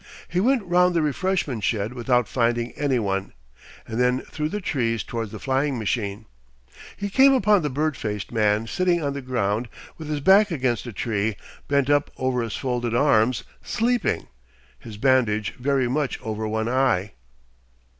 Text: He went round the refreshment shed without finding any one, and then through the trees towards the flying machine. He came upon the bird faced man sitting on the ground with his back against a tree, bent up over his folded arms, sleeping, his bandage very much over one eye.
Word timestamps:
He 0.27 0.39
went 0.39 0.63
round 0.65 0.95
the 0.95 1.03
refreshment 1.03 1.63
shed 1.63 1.93
without 1.93 2.27
finding 2.27 2.71
any 2.71 2.97
one, 2.97 3.33
and 3.87 3.99
then 3.99 4.21
through 4.21 4.49
the 4.49 4.59
trees 4.59 5.03
towards 5.03 5.31
the 5.31 5.37
flying 5.37 5.77
machine. 5.77 6.25
He 6.97 7.07
came 7.07 7.33
upon 7.33 7.61
the 7.61 7.69
bird 7.69 7.95
faced 7.95 8.31
man 8.31 8.65
sitting 8.65 9.03
on 9.03 9.13
the 9.13 9.21
ground 9.21 9.69
with 9.99 10.07
his 10.09 10.19
back 10.19 10.49
against 10.49 10.87
a 10.87 10.91
tree, 10.91 11.35
bent 11.67 11.87
up 11.87 12.09
over 12.17 12.41
his 12.41 12.55
folded 12.55 12.95
arms, 12.95 13.43
sleeping, 13.61 14.25
his 14.79 14.97
bandage 14.97 15.53
very 15.59 15.87
much 15.87 16.19
over 16.23 16.47
one 16.47 16.67
eye. 16.67 17.11